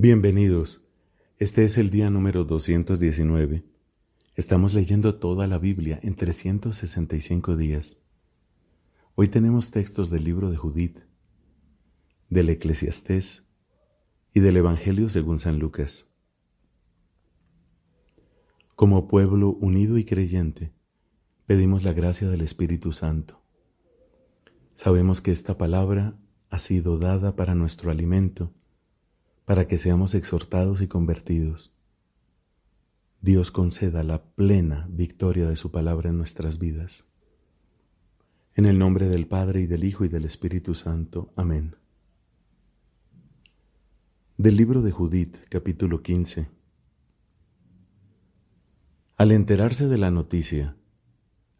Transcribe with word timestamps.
Bienvenidos. 0.00 0.80
Este 1.38 1.64
es 1.64 1.76
el 1.76 1.90
día 1.90 2.08
número 2.08 2.44
219. 2.44 3.64
Estamos 4.36 4.72
leyendo 4.72 5.16
toda 5.16 5.48
la 5.48 5.58
Biblia 5.58 5.98
en 6.04 6.14
365 6.14 7.56
días. 7.56 7.98
Hoy 9.16 9.26
tenemos 9.26 9.72
textos 9.72 10.08
del 10.08 10.22
libro 10.22 10.50
de 10.50 10.56
Judith, 10.56 10.98
del 12.30 12.48
Eclesiastés 12.48 13.42
y 14.32 14.38
del 14.38 14.58
Evangelio 14.58 15.10
según 15.10 15.40
San 15.40 15.58
Lucas. 15.58 16.08
Como 18.76 19.08
pueblo 19.08 19.50
unido 19.54 19.98
y 19.98 20.04
creyente, 20.04 20.72
pedimos 21.44 21.82
la 21.82 21.92
gracia 21.92 22.30
del 22.30 22.42
Espíritu 22.42 22.92
Santo. 22.92 23.42
Sabemos 24.76 25.20
que 25.20 25.32
esta 25.32 25.58
palabra 25.58 26.16
ha 26.50 26.60
sido 26.60 26.98
dada 26.98 27.34
para 27.34 27.56
nuestro 27.56 27.90
alimento 27.90 28.54
para 29.48 29.66
que 29.66 29.78
seamos 29.78 30.14
exhortados 30.14 30.82
y 30.82 30.88
convertidos. 30.88 31.72
Dios 33.22 33.50
conceda 33.50 34.02
la 34.02 34.22
plena 34.22 34.86
victoria 34.90 35.48
de 35.48 35.56
su 35.56 35.70
palabra 35.70 36.10
en 36.10 36.18
nuestras 36.18 36.58
vidas. 36.58 37.06
En 38.56 38.66
el 38.66 38.78
nombre 38.78 39.08
del 39.08 39.26
Padre 39.26 39.62
y 39.62 39.66
del 39.66 39.84
Hijo 39.84 40.04
y 40.04 40.08
del 40.08 40.26
Espíritu 40.26 40.74
Santo. 40.74 41.32
Amén. 41.34 41.76
Del 44.36 44.58
libro 44.58 44.82
de 44.82 44.90
Judith, 44.90 45.38
capítulo 45.48 46.02
15. 46.02 46.50
Al 49.16 49.32
enterarse 49.32 49.88
de 49.88 49.96
la 49.96 50.10
noticia, 50.10 50.76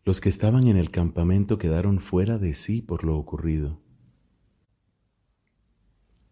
los 0.05 0.21
que 0.21 0.29
estaban 0.29 0.69
en 0.69 0.77
el 0.77 0.91
campamento 0.91 1.57
quedaron 1.57 2.01
fuera 2.01 2.37
de 2.37 2.53
sí 2.53 2.83
por 2.83 3.03
lo 3.03 3.17
ocurrido. 3.17 3.81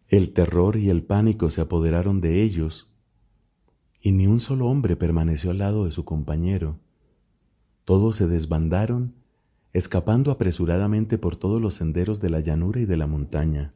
El 0.09 0.31
terror 0.31 0.77
y 0.77 0.89
el 0.89 1.03
pánico 1.03 1.49
se 1.49 1.59
apoderaron 1.59 2.21
de 2.21 2.41
ellos, 2.41 2.89
y 3.99 4.13
ni 4.13 4.25
un 4.25 4.39
solo 4.39 4.67
hombre 4.67 4.95
permaneció 4.95 5.51
al 5.51 5.57
lado 5.57 5.83
de 5.83 5.91
su 5.91 6.05
compañero. 6.05 6.79
Todos 7.83 8.15
se 8.15 8.27
desbandaron, 8.27 9.15
escapando 9.73 10.31
apresuradamente 10.31 11.17
por 11.17 11.35
todos 11.35 11.61
los 11.61 11.73
senderos 11.73 12.21
de 12.21 12.29
la 12.29 12.39
llanura 12.39 12.79
y 12.79 12.85
de 12.85 12.95
la 12.95 13.05
montaña. 13.05 13.73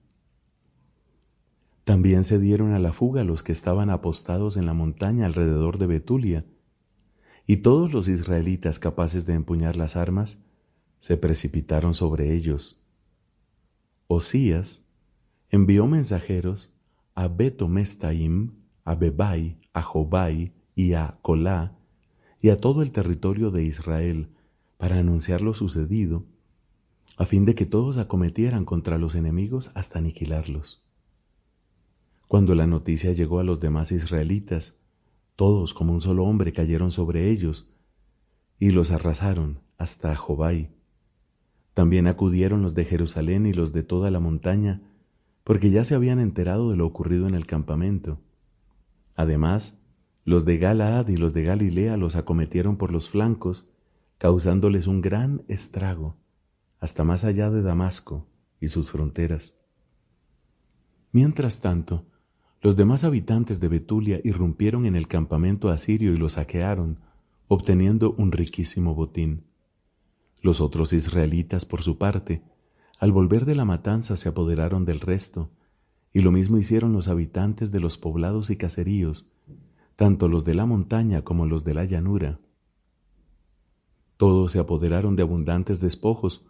También 1.84 2.24
se 2.24 2.40
dieron 2.40 2.72
a 2.72 2.80
la 2.80 2.94
fuga 2.94 3.26
los 3.26 3.44
que 3.44 3.52
estaban 3.52 3.90
apostados 3.90 4.56
en 4.56 4.66
la 4.66 4.74
montaña 4.74 5.26
alrededor 5.26 5.80
de 5.80 5.88
Betulia, 5.88 6.46
y 7.46 7.58
todos 7.58 7.92
los 7.92 8.08
israelitas 8.08 8.80
capaces 8.80 9.26
de 9.26 9.34
empuñar 9.34 9.76
las 9.76 9.98
armas 9.98 10.38
se 11.00 11.18
precipitaron 11.18 11.94
sobre 11.94 12.34
ellos. 12.34 12.80
Osías, 14.08 14.81
envió 15.52 15.86
mensajeros 15.86 16.72
a 17.14 17.28
Betomestaim, 17.28 18.54
a 18.86 18.96
Bebai, 18.96 19.60
a 19.74 19.82
Jobai 19.82 20.54
y 20.76 20.94
a 20.94 21.20
Colá, 21.22 21.78
y 22.40 22.50
a 22.50 22.60
todo 22.60 22.82
el 22.82 22.92
territorio 22.92 23.52
de 23.52 23.66
Israel, 23.66 24.30
para 24.78 24.98
anunciar 24.98 25.42
lo 25.42 25.54
sucedido, 25.54 26.24
a 27.18 27.26
fin 27.26 27.46
de 27.46 27.54
que 27.54 27.66
todos 27.66 27.98
acometieran 27.98 28.64
contra 28.64 28.98
los 28.98 29.14
enemigos 29.14 29.72
hasta 29.76 30.00
aniquilarlos. 30.00 30.82
Cuando 32.28 32.56
la 32.56 32.66
noticia 32.66 33.12
llegó 33.12 33.40
a 33.40 33.44
los 33.44 33.60
demás 33.60 33.92
israelitas, 33.92 34.76
todos 35.36 35.74
como 35.74 35.92
un 35.92 36.00
solo 36.00 36.24
hombre 36.24 36.54
cayeron 36.54 36.92
sobre 36.92 37.30
ellos 37.30 37.74
y 38.58 38.72
los 38.72 38.90
arrasaron 38.90 39.60
hasta 39.78 40.16
Jobai. 40.16 40.72
También 41.74 42.08
acudieron 42.08 42.62
los 42.62 42.74
de 42.74 42.86
Jerusalén 42.86 43.46
y 43.46 43.54
los 43.54 43.74
de 43.74 43.84
toda 43.84 44.12
la 44.12 44.22
montaña 44.22 44.82
porque 45.44 45.72
ya 45.72 45.84
se 45.84 45.96
habían 45.96 46.20
enterado 46.20 46.70
de 46.70 46.78
lo 46.78 46.86
ocurrido 46.86 47.28
en 47.28 47.36
el 47.36 47.46
campamento. 47.46 48.20
Además, 49.16 49.78
los 50.24 50.46
de 50.46 50.58
Galaad 50.58 51.08
y 51.08 51.18
los 51.18 51.34
de 51.34 51.44
Galilea 51.44 51.98
los 51.98 52.16
acometieron 52.16 52.78
por 52.78 52.92
los 52.92 53.10
flancos, 53.10 53.68
causándoles 54.18 54.88
un 54.88 55.02
gran 55.02 55.44
estrago, 55.48 56.16
hasta 56.80 57.04
más 57.04 57.24
allá 57.24 57.50
de 57.50 57.62
Damasco 57.62 58.28
y 58.60 58.68
sus 58.68 58.92
fronteras. 58.92 59.56
Mientras 61.12 61.60
tanto, 61.60 62.06
los 62.62 62.76
demás 62.76 63.04
habitantes 63.04 63.60
de 63.60 63.68
Betulia 63.68 64.22
irrumpieron 64.24 64.86
en 64.86 64.96
el 64.96 65.08
campamento 65.08 65.70
asirio 65.70 66.14
y 66.14 66.18
lo 66.18 66.30
saquearon, 66.30 67.00
obteniendo 67.48 68.14
un 68.18 68.32
riquísimo 68.32 68.94
botín. 68.94 69.46
Los 70.40 70.62
otros 70.62 70.94
israelitas, 70.94 71.66
por 71.66 71.82
su 71.82 71.98
parte, 71.98 72.44
al 73.02 73.12
volver 73.12 73.46
de 73.46 73.56
la 73.56 73.66
matanza 73.66 74.16
se 74.16 74.30
apoderaron 74.30 74.86
del 74.86 75.00
resto, 75.00 75.50
y 76.14 76.22
lo 76.22 76.32
mismo 76.32 76.60
hicieron 76.60 76.94
los 76.94 77.08
habitantes 77.08 77.72
de 77.72 77.80
los 77.80 77.98
poblados 77.98 78.52
y 78.52 78.58
caseríos, 78.58 79.28
tanto 79.96 80.28
los 80.28 80.46
de 80.46 80.54
la 80.54 80.68
montaña 80.68 81.24
como 81.24 81.48
los 81.48 81.64
de 81.64 81.74
la 81.74 81.86
llanura. 81.86 82.40
Todos 84.18 84.52
se 84.52 84.60
apoderaron 84.60 85.16
de 85.16 85.24
abundantes 85.24 85.80
despojos, 85.80 86.46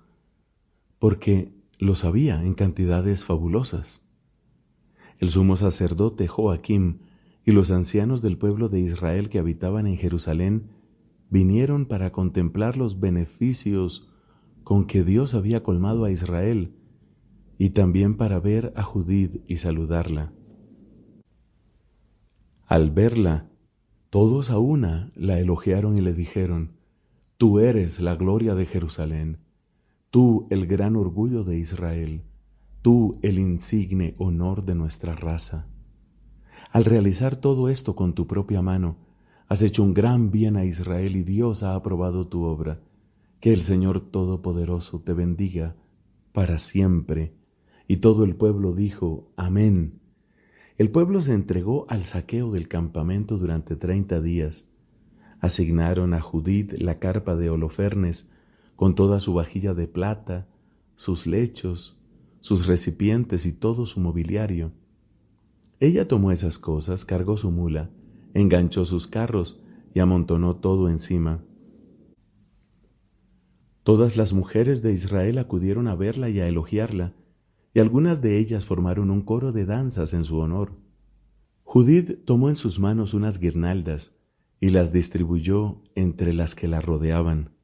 porque 1.00 1.54
los 1.80 2.04
había 2.04 2.44
en 2.44 2.54
cantidades 2.54 3.24
fabulosas. 3.24 4.04
El 5.20 5.30
sumo 5.30 5.56
sacerdote 5.56 6.28
Joaquim 6.28 7.00
y 7.46 7.54
los 7.54 7.72
ancianos 7.72 8.22
del 8.22 8.38
pueblo 8.38 8.68
de 8.68 8.82
Israel 8.82 9.30
que 9.30 9.40
habitaban 9.40 9.88
en 9.88 9.96
Jerusalén 9.96 10.72
vinieron 11.30 11.86
para 11.86 12.12
contemplar 12.12 12.76
los 12.76 13.00
beneficios 13.00 14.11
con 14.72 14.86
que 14.86 15.04
Dios 15.04 15.34
había 15.34 15.64
colmado 15.64 16.06
a 16.06 16.12
Israel, 16.12 16.74
y 17.58 17.72
también 17.72 18.16
para 18.16 18.40
ver 18.40 18.72
a 18.78 18.84
Judith 18.84 19.44
y 19.46 19.58
saludarla. 19.58 20.32
Al 22.68 22.90
verla, 22.90 23.50
todos 24.10 24.50
a 24.50 24.60
una 24.60 25.12
la 25.14 25.40
elogiaron 25.40 25.98
y 25.98 26.00
le 26.00 26.14
dijeron, 26.14 26.78
Tú 27.36 27.60
eres 27.60 28.00
la 28.00 28.16
gloria 28.16 28.56
de 28.56 28.66
Jerusalén, 28.66 29.40
tú 30.10 30.48
el 30.50 30.68
gran 30.68 30.96
orgullo 30.96 31.44
de 31.44 31.58
Israel, 31.58 32.24
tú 32.82 33.20
el 33.24 33.40
insigne 33.40 34.16
honor 34.20 34.64
de 34.64 34.76
nuestra 34.76 35.16
raza. 35.16 35.68
Al 36.72 36.86
realizar 36.86 37.36
todo 37.36 37.68
esto 37.68 37.98
con 37.98 38.14
tu 38.14 38.26
propia 38.26 38.62
mano, 38.62 38.96
has 39.50 39.62
hecho 39.64 39.84
un 39.84 39.94
gran 39.94 40.32
bien 40.32 40.56
a 40.56 40.64
Israel 40.64 41.18
y 41.18 41.24
Dios 41.24 41.62
ha 41.62 41.76
aprobado 41.76 42.30
tu 42.30 42.44
obra. 42.44 42.80
Que 43.42 43.52
el 43.52 43.64
Señor 43.64 44.02
Todopoderoso 44.02 45.02
te 45.02 45.14
bendiga 45.14 45.76
para 46.32 46.60
siempre. 46.60 47.34
Y 47.88 47.98
todo 47.98 48.24
el 48.24 48.36
pueblo 48.36 48.76
dijo, 48.76 49.34
Amén. 49.36 50.00
El 50.78 50.92
pueblo 50.92 51.22
se 51.22 51.34
entregó 51.34 51.88
al 51.90 52.04
saqueo 52.04 52.52
del 52.52 52.68
campamento 52.68 53.40
durante 53.40 53.76
treinta 53.76 54.22
días. 54.22 54.68
Asignaron 55.40 56.14
a 56.14 56.22
Judith 56.22 56.74
la 56.74 57.00
carpa 57.00 57.36
de 57.36 57.50
Holofernes 57.50 58.30
con 58.76 58.94
toda 58.94 59.20
su 59.20 59.34
vajilla 59.34 59.74
de 59.74 59.88
plata, 59.88 60.48
sus 60.96 61.26
lechos, 61.26 62.00
sus 62.42 62.68
recipientes 62.68 63.48
y 63.48 63.54
todo 63.54 63.88
su 63.88 64.02
mobiliario. 64.02 64.72
Ella 65.80 66.08
tomó 66.08 66.32
esas 66.32 66.60
cosas, 66.60 67.06
cargó 67.06 67.38
su 67.38 67.50
mula, 67.50 67.90
enganchó 68.36 68.86
sus 68.86 69.08
carros 69.08 69.60
y 69.96 70.00
amontonó 70.00 70.58
todo 70.58 70.90
encima. 70.90 71.44
Todas 73.84 74.16
las 74.16 74.32
mujeres 74.32 74.84
de 74.84 74.94
Israel 74.94 75.40
acudieron 75.40 75.88
a 75.88 75.96
verla 75.96 76.30
y 76.30 76.40
a 76.40 76.48
elogiarla, 76.48 77.16
y 77.74 77.80
algunas 77.80 78.22
de 78.22 78.38
ellas 78.38 78.66
formaron 78.66 79.10
un 79.10 79.22
coro 79.22 79.52
de 79.52 79.66
danzas 79.66 80.14
en 80.14 80.24
su 80.24 80.38
honor. 80.38 80.74
Judith 81.64 82.24
tomó 82.26 82.50
en 82.50 82.56
sus 82.56 82.80
manos 82.80 83.14
unas 83.14 83.40
guirnaldas 83.40 84.14
y 84.60 84.70
las 84.70 84.94
distribuyó 84.94 85.82
entre 85.96 86.34
las 86.34 86.54
que 86.54 86.68
la 86.68 86.80
rodeaban. 86.80 87.56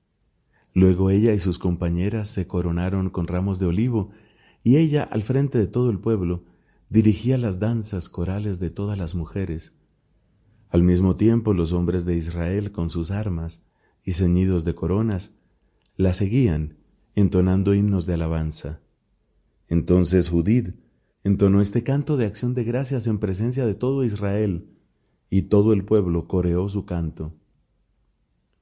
Luego 0.74 1.12
ella 1.12 1.34
y 1.34 1.40
sus 1.40 1.60
compañeras 1.60 2.30
se 2.30 2.48
coronaron 2.48 3.10
con 3.12 3.28
ramos 3.28 3.60
de 3.60 3.68
olivo, 3.68 4.10
y 4.64 4.78
ella, 4.78 5.04
al 5.04 5.22
frente 5.22 5.60
de 5.60 5.68
todo 5.68 5.92
el 5.92 6.00
pueblo, 6.00 6.46
dirigía 6.90 7.38
las 7.38 7.60
danzas 7.60 8.10
corales 8.10 8.60
de 8.60 8.72
todas 8.72 8.98
las 8.98 9.14
mujeres. 9.14 9.74
Al 10.70 10.84
mismo 10.84 11.14
tiempo 11.14 11.54
los 11.54 11.74
hombres 11.74 12.06
de 12.06 12.16
Israel, 12.16 12.72
con 12.72 12.90
sus 12.90 13.12
armas 13.12 13.62
y 14.04 14.14
ceñidos 14.14 14.66
de 14.66 14.74
coronas, 14.74 15.32
la 15.98 16.14
seguían, 16.14 16.78
entonando 17.16 17.74
himnos 17.74 18.06
de 18.06 18.14
alabanza. 18.14 18.82
Entonces 19.68 20.30
Judith 20.30 20.76
entonó 21.24 21.60
este 21.60 21.84
canto 21.84 22.18
de 22.18 22.28
acción 22.28 22.54
de 22.54 22.64
gracias 22.64 23.08
en 23.08 23.18
presencia 23.18 23.66
de 23.66 23.74
todo 23.74 24.06
Israel, 24.06 24.70
y 25.30 25.44
todo 25.44 25.74
el 25.74 25.84
pueblo 25.84 26.28
coreó 26.28 26.70
su 26.70 26.86
canto. 26.86 27.34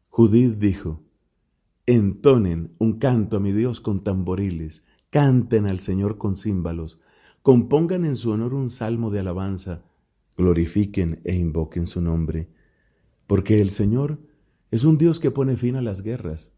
Judith 0.07 0.55
dijo, 0.57 1.03
Entonen 1.85 2.73
un 2.79 2.97
canto 2.97 3.37
a 3.37 3.39
mi 3.41 3.51
Dios 3.51 3.81
con 3.81 4.03
tamboriles, 4.03 4.83
canten 5.09 5.67
al 5.67 5.79
Señor 5.79 6.17
con 6.17 6.37
címbalos, 6.37 7.01
compongan 7.43 8.05
en 8.05 8.15
su 8.15 8.31
honor 8.31 8.53
un 8.53 8.69
salmo 8.69 9.11
de 9.11 9.19
alabanza, 9.19 9.83
glorifiquen 10.37 11.19
e 11.25 11.35
invoquen 11.35 11.85
su 11.85 12.01
nombre, 12.01 12.49
porque 13.27 13.59
el 13.59 13.69
Señor 13.69 14.19
es 14.71 14.85
un 14.85 14.97
Dios 14.97 15.19
que 15.19 15.31
pone 15.31 15.57
fin 15.57 15.75
a 15.75 15.81
las 15.81 16.01
guerras 16.01 16.55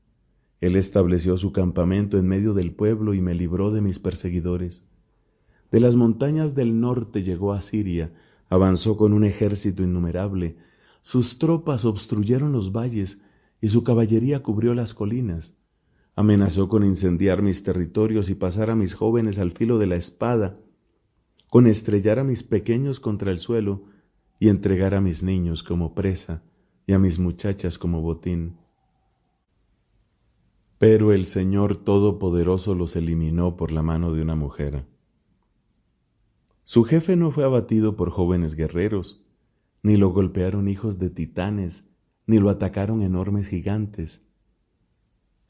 él 0.62 0.76
estableció 0.76 1.38
su 1.38 1.52
campamento 1.52 2.18
en 2.18 2.28
medio 2.28 2.54
del 2.54 2.74
pueblo 2.74 3.14
y 3.14 3.22
me 3.22 3.36
libró 3.36 3.72
de 3.72 3.82
mis 3.82 4.00
perseguidores. 4.00 4.88
De 5.72 5.80
las 5.80 5.96
montañas 5.96 6.56
del 6.56 6.80
norte 6.80 7.24
llegó 7.24 7.54
a 7.54 7.62
Siria, 7.62 8.12
Avanzó 8.50 8.96
con 8.96 9.14
un 9.14 9.24
ejército 9.26 9.84
innumerable, 9.84 10.58
sus 11.02 11.38
tropas 11.38 11.86
obstruyeron 11.86 12.52
los 12.52 12.72
valles 12.72 13.22
y 13.62 13.70
su 13.70 13.84
caballería 13.84 14.42
cubrió 14.42 14.74
las 14.74 14.94
colinas. 14.94 15.56
Amenazó 16.16 16.70
con 16.70 16.84
incendiar 16.84 17.42
mis 17.42 17.64
territorios 17.64 18.30
y 18.30 18.36
pasar 18.36 18.70
a 18.70 18.76
mis 18.76 18.94
jóvenes 18.94 19.38
al 19.38 19.52
filo 19.52 19.78
de 19.78 19.88
la 19.88 19.96
espada, 19.96 20.60
con 21.50 21.68
estrellar 21.68 22.20
a 22.20 22.24
mis 22.24 22.44
pequeños 22.44 23.00
contra 23.00 23.32
el 23.32 23.40
suelo 23.40 23.86
y 24.40 24.50
entregar 24.50 24.96
a 24.96 25.02
mis 25.02 25.24
niños 25.24 25.64
como 25.64 25.94
presa 25.94 26.44
y 26.86 26.94
a 26.94 27.00
mis 27.00 27.20
muchachas 27.20 27.78
como 27.78 28.02
botín. 28.02 28.58
Pero 30.80 31.12
el 31.12 31.26
Señor 31.26 31.76
Todopoderoso 31.76 32.76
los 32.76 32.96
eliminó 32.96 33.58
por 33.58 33.72
la 33.72 33.82
mano 33.82 34.14
de 34.14 34.22
una 34.22 34.36
mujer. 34.36 34.86
Su 36.64 36.84
jefe 36.84 37.16
no 37.16 37.32
fue 37.32 37.46
abatido 37.46 37.96
por 37.96 38.12
jóvenes 38.12 38.54
guerreros, 38.54 39.26
ni 39.82 39.98
lo 39.98 40.10
golpearon 40.10 40.68
hijos 40.68 41.00
de 41.00 41.10
titanes, 41.10 41.86
ni 42.28 42.38
lo 42.38 42.52
atacaron 42.52 43.02
enormes 43.02 43.48
gigantes. 43.48 44.22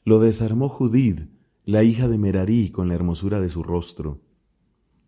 Lo 0.02 0.18
desarmó 0.18 0.70
Judid, 0.70 1.24
la 1.66 1.82
hija 1.82 2.08
de 2.08 2.16
Merarí, 2.16 2.70
con 2.70 2.88
la 2.88 2.94
hermosura 2.94 3.38
de 3.40 3.50
su 3.50 3.62
rostro. 3.62 4.22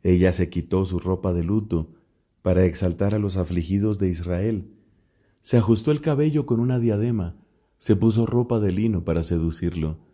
Ella 0.03 0.33
se 0.33 0.51
quitó 0.51 0.85
su 0.85 0.99
ropa 0.99 1.33
de 1.33 1.45
luto 1.45 1.95
para 2.43 2.67
exaltar 2.67 3.15
a 3.15 3.19
los 3.19 3.39
afligidos 3.39 3.99
de 3.99 4.11
Israel. 4.11 4.75
Se 5.41 5.57
ajustó 5.57 5.93
el 5.93 6.03
cabello 6.03 6.45
con 6.45 6.61
una 6.61 6.79
diadema, 6.79 7.37
se 7.79 7.97
puso 7.97 8.27
ropa 8.27 8.61
de 8.61 8.73
lino 8.73 9.05
para 9.05 9.23
seducirlo 9.23 10.10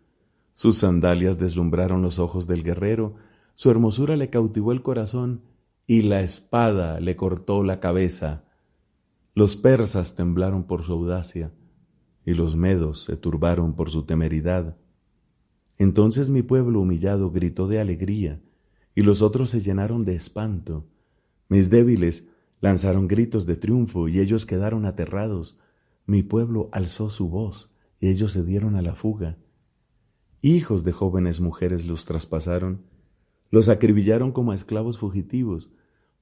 sus 0.57 0.79
sandalias 0.79 1.37
deslumbraron 1.37 2.01
los 2.01 2.17
ojos 2.17 2.47
del 2.47 2.63
guerrero, 2.63 3.13
su 3.53 3.69
hermosura 3.69 4.17
le 4.17 4.31
cautivó 4.31 4.71
el 4.71 4.81
corazón, 4.81 5.43
y 5.85 6.01
la 6.01 6.21
espada 6.21 6.99
le 6.99 7.15
cortó 7.15 7.61
la 7.61 7.79
cabeza. 7.79 8.43
Los 9.35 9.55
persas 9.55 10.15
temblaron 10.15 10.63
por 10.63 10.81
su 10.81 10.93
audacia, 10.93 11.51
y 12.25 12.33
los 12.33 12.55
medos 12.55 13.03
se 13.03 13.17
turbaron 13.17 13.75
por 13.75 13.91
su 13.91 14.07
temeridad. 14.07 14.77
Entonces 15.77 16.31
mi 16.31 16.41
pueblo 16.41 16.79
humillado 16.81 17.29
gritó 17.29 17.67
de 17.67 17.79
alegría, 17.79 18.41
y 18.95 19.03
los 19.03 19.21
otros 19.21 19.51
se 19.51 19.61
llenaron 19.61 20.05
de 20.05 20.15
espanto. 20.15 20.87
Mis 21.49 21.69
débiles 21.69 22.29
lanzaron 22.61 23.07
gritos 23.07 23.45
de 23.45 23.57
triunfo, 23.57 24.07
y 24.07 24.21
ellos 24.21 24.47
quedaron 24.47 24.87
aterrados. 24.87 25.59
Mi 26.07 26.23
pueblo 26.23 26.67
alzó 26.71 27.11
su 27.11 27.29
voz, 27.29 27.75
y 27.99 28.07
ellos 28.07 28.31
se 28.31 28.43
dieron 28.43 28.75
a 28.75 28.81
la 28.81 28.95
fuga. 28.95 29.37
Hijos 30.41 30.83
de 30.83 30.91
jóvenes 30.91 31.41
mujeres 31.41 31.87
los 31.87 32.05
traspasaron, 32.05 32.83
los 33.49 33.69
acribillaron 33.69 34.31
como 34.31 34.51
a 34.51 34.55
esclavos 34.55 34.99
fugitivos, 34.99 35.71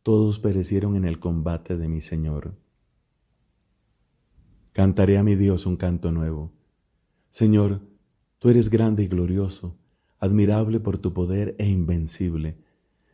todos 0.04 0.40
perecieron 0.40 0.96
en 0.96 1.04
el 1.04 1.20
combate 1.20 1.76
de 1.76 1.90
mi 1.90 2.00
Señor. 2.00 2.56
Cantaré 4.72 5.18
a 5.18 5.24
mi 5.24 5.36
Dios 5.36 5.66
un 5.66 5.76
canto 5.76 6.14
nuevo. 6.14 6.54
Señor, 7.30 7.82
tú 8.40 8.50
eres 8.50 8.70
grande 8.70 9.04
y 9.04 9.08
glorioso, 9.08 9.78
admirable 10.18 10.80
por 10.80 10.98
tu 10.98 11.14
poder 11.14 11.56
e 11.60 11.68
invencible. 11.68 12.58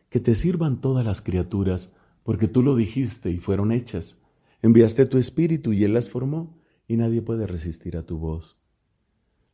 Que 0.10 0.20
te 0.20 0.36
sirvan 0.36 0.82
todas 0.82 1.04
las 1.04 1.22
criaturas, 1.22 1.94
porque 2.22 2.48
tú 2.48 2.62
lo 2.62 2.76
dijiste 2.76 3.32
y 3.32 3.38
fueron 3.38 3.72
hechas. 3.72 4.20
Enviaste 4.62 5.08
tu 5.08 5.18
espíritu 5.18 5.74
y 5.74 5.84
él 5.84 5.94
las 5.94 6.10
formó, 6.10 6.60
y 6.88 6.98
nadie 6.98 7.24
puede 7.24 7.48
resistir 7.48 7.98
a 7.98 8.06
tu 8.06 8.20
voz. 8.20 8.61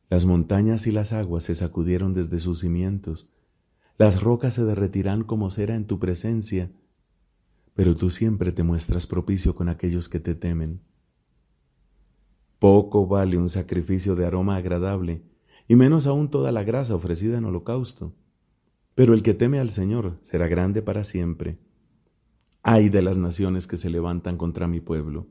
Las 0.08 0.24
montañas 0.24 0.86
y 0.86 0.92
las 0.92 1.12
aguas 1.12 1.44
se 1.44 1.54
sacudieron 1.54 2.14
desde 2.14 2.38
sus 2.38 2.60
cimientos, 2.60 3.32
las 3.98 4.22
rocas 4.22 4.54
se 4.54 4.64
derretirán 4.64 5.24
como 5.24 5.50
cera 5.50 5.74
en 5.74 5.86
tu 5.86 5.98
presencia, 5.98 6.70
pero 7.74 7.96
tú 7.96 8.10
siempre 8.10 8.52
te 8.52 8.62
muestras 8.62 9.06
propicio 9.06 9.54
con 9.54 9.68
aquellos 9.68 10.08
que 10.08 10.20
te 10.20 10.34
temen. 10.34 10.82
Poco 12.58 13.06
vale 13.06 13.36
un 13.36 13.48
sacrificio 13.48 14.16
de 14.16 14.24
aroma 14.24 14.56
agradable, 14.56 15.22
y 15.68 15.76
menos 15.76 16.06
aún 16.06 16.30
toda 16.30 16.50
la 16.52 16.64
grasa 16.64 16.94
ofrecida 16.94 17.38
en 17.38 17.44
holocausto. 17.44 18.14
Pero 18.94 19.14
el 19.14 19.22
que 19.22 19.34
teme 19.34 19.58
al 19.58 19.70
Señor 19.70 20.18
será 20.22 20.48
grande 20.48 20.80
para 20.80 21.04
siempre. 21.04 21.58
Ay 22.62 22.88
de 22.88 23.02
las 23.02 23.16
naciones 23.16 23.66
que 23.66 23.76
se 23.76 23.90
levantan 23.90 24.38
contra 24.38 24.66
mi 24.66 24.80
pueblo. 24.80 25.28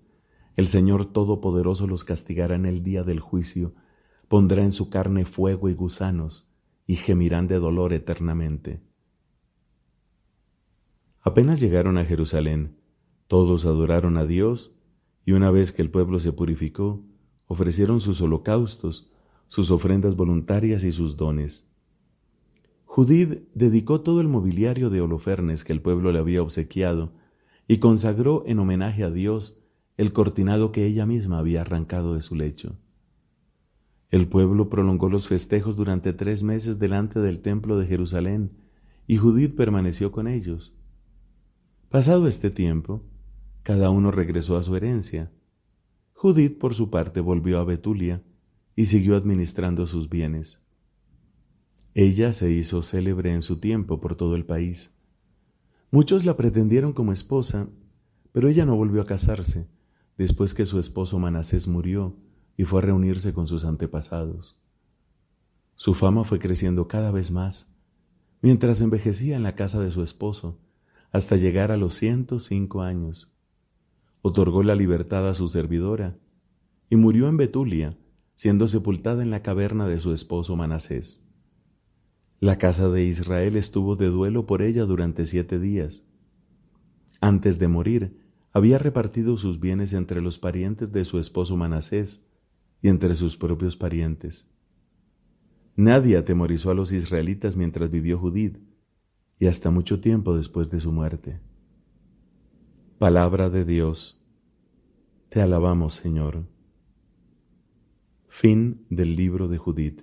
El 0.55 0.67
Señor 0.67 1.05
Todopoderoso 1.05 1.87
los 1.87 2.03
castigará 2.03 2.55
en 2.55 2.65
el 2.65 2.83
día 2.83 3.03
del 3.03 3.19
juicio, 3.19 3.73
pondrá 4.27 4.63
en 4.63 4.71
su 4.71 4.89
carne 4.89 5.25
fuego 5.25 5.69
y 5.69 5.73
gusanos, 5.73 6.49
y 6.85 6.95
gemirán 6.95 7.47
de 7.47 7.59
dolor 7.59 7.93
eternamente. 7.93 8.81
Apenas 11.21 11.59
llegaron 11.59 11.97
a 11.97 12.05
Jerusalén, 12.05 12.77
todos 13.27 13.65
adoraron 13.65 14.17
a 14.17 14.25
Dios, 14.25 14.73
y 15.25 15.33
una 15.33 15.51
vez 15.51 15.73
que 15.73 15.81
el 15.81 15.91
pueblo 15.91 16.19
se 16.19 16.31
purificó, 16.31 17.03
ofrecieron 17.47 17.99
sus 17.99 18.21
holocaustos, 18.21 19.11
sus 19.47 19.71
ofrendas 19.71 20.15
voluntarias 20.15 20.83
y 20.83 20.91
sus 20.91 21.17
dones. 21.17 21.67
Judid 22.85 23.39
dedicó 23.53 24.01
todo 24.01 24.21
el 24.21 24.27
mobiliario 24.27 24.89
de 24.89 25.01
Holofernes 25.01 25.63
que 25.63 25.73
el 25.73 25.81
pueblo 25.81 26.11
le 26.11 26.19
había 26.19 26.41
obsequiado 26.41 27.13
y 27.67 27.77
consagró 27.77 28.43
en 28.47 28.59
homenaje 28.59 29.03
a 29.03 29.11
Dios 29.11 29.57
el 29.97 30.13
cortinado 30.13 30.71
que 30.71 30.85
ella 30.85 31.05
misma 31.05 31.39
había 31.39 31.61
arrancado 31.61 32.15
de 32.15 32.21
su 32.21 32.35
lecho. 32.35 32.77
El 34.09 34.27
pueblo 34.27 34.69
prolongó 34.69 35.09
los 35.09 35.27
festejos 35.27 35.75
durante 35.75 36.13
tres 36.13 36.41
meses 36.41 36.79
delante 36.79 37.19
del 37.19 37.41
templo 37.41 37.77
de 37.77 37.87
Jerusalén, 37.87 38.51
y 39.05 39.17
Judith 39.17 39.55
permaneció 39.55 40.11
con 40.11 40.27
ellos. 40.27 40.73
Pasado 41.89 42.27
este 42.27 42.49
tiempo, 42.49 43.03
cada 43.63 43.89
uno 43.89 44.11
regresó 44.11 44.57
a 44.57 44.63
su 44.63 44.75
herencia. 44.75 45.31
Judith, 46.13 46.57
por 46.57 46.73
su 46.73 46.89
parte, 46.89 47.19
volvió 47.19 47.59
a 47.59 47.65
Betulia 47.65 48.23
y 48.75 48.85
siguió 48.85 49.17
administrando 49.17 49.85
sus 49.87 50.09
bienes. 50.09 50.61
Ella 51.93 52.31
se 52.31 52.51
hizo 52.51 52.83
célebre 52.83 53.33
en 53.33 53.41
su 53.41 53.59
tiempo 53.59 53.99
por 53.99 54.15
todo 54.15 54.35
el 54.35 54.45
país. 54.45 54.93
Muchos 55.91 56.25
la 56.25 56.37
pretendieron 56.37 56.93
como 56.93 57.11
esposa, 57.11 57.67
pero 58.31 58.49
ella 58.49 58.65
no 58.65 58.75
volvió 58.75 59.01
a 59.01 59.05
casarse, 59.05 59.67
después 60.17 60.53
que 60.53 60.65
su 60.65 60.79
esposo 60.79 61.19
Manasés 61.19 61.67
murió 61.67 62.15
y 62.57 62.65
fue 62.65 62.79
a 62.79 62.85
reunirse 62.85 63.33
con 63.33 63.47
sus 63.47 63.63
antepasados. 63.63 64.59
Su 65.75 65.93
fama 65.93 66.23
fue 66.23 66.39
creciendo 66.39 66.87
cada 66.87 67.11
vez 67.11 67.29
más, 67.29 67.71
mientras 68.41 68.81
envejecía 68.81 69.37
en 69.37 69.43
la 69.43 69.55
casa 69.55 69.79
de 69.79 69.91
su 69.91 70.01
esposo, 70.01 70.59
hasta 71.11 71.37
llegar 71.37 71.71
a 71.71 71.77
los 71.77 71.93
ciento 71.93 72.39
cinco 72.39 72.81
años. 72.81 73.31
Otorgó 74.23 74.63
la 74.63 74.75
libertad 74.75 75.29
a 75.29 75.35
su 75.35 75.47
servidora 75.47 76.17
y 76.89 76.95
murió 76.95 77.27
en 77.29 77.37
Betulia, 77.37 77.97
siendo 78.35 78.67
sepultada 78.67 79.21
en 79.21 79.29
la 79.29 79.41
caverna 79.43 79.87
de 79.87 79.99
su 79.99 80.11
esposo 80.11 80.55
Manasés. 80.55 81.23
La 82.39 82.57
casa 82.57 82.89
de 82.89 83.03
Israel 83.03 83.55
estuvo 83.55 83.95
de 83.95 84.07
duelo 84.07 84.45
por 84.45 84.61
ella 84.61 84.85
durante 84.85 85.25
siete 85.25 85.59
días. 85.59 86.03
Antes 87.19 87.57
de 87.57 87.67
morir, 87.67 88.19
había 88.51 88.77
repartido 88.77 89.37
sus 89.37 89.59
bienes 89.59 89.93
entre 89.93 90.21
los 90.21 90.39
parientes 90.39 90.91
de 90.91 91.05
su 91.05 91.19
esposo 91.19 91.55
Manasés, 91.57 92.26
y 92.81 92.89
entre 92.89 93.15
sus 93.15 93.37
propios 93.37 93.75
parientes. 93.75 94.47
Nadie 95.75 96.17
atemorizó 96.17 96.71
a 96.71 96.73
los 96.73 96.91
israelitas 96.91 97.55
mientras 97.55 97.91
vivió 97.91 98.17
Judith 98.17 98.57
y 99.39 99.47
hasta 99.47 99.69
mucho 99.69 99.99
tiempo 99.99 100.35
después 100.35 100.69
de 100.69 100.79
su 100.79 100.91
muerte. 100.91 101.39
Palabra 102.97 103.49
de 103.49 103.63
Dios. 103.63 104.23
Te 105.29 105.41
alabamos, 105.41 105.93
Señor. 105.93 106.47
Fin 108.27 108.85
del 108.89 109.15
libro 109.15 109.47
de 109.47 109.57
Judith. 109.57 110.01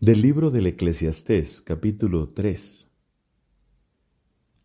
Del 0.00 0.22
libro 0.22 0.50
del 0.50 0.66
Eclesiastés, 0.66 1.60
capítulo 1.60 2.28
3. 2.28 2.90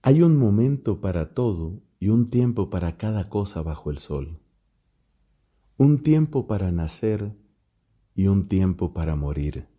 Hay 0.02 0.22
un 0.22 0.38
momento 0.38 1.02
para 1.02 1.34
todo 1.34 1.82
y 2.00 2.10
un 2.10 2.30
tiempo 2.30 2.70
para 2.70 2.98
cada 2.98 3.28
cosa 3.28 3.62
bajo 3.62 3.92
el 3.92 3.98
sol 3.98 4.40
un 5.82 6.00
tiempo 6.00 6.46
para 6.46 6.74
nacer 6.74 7.34
y 8.14 8.28
un 8.28 8.50
tiempo 8.50 8.92
para 8.94 9.16
morir, 9.16 9.70